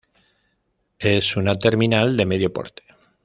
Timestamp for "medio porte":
2.25-2.81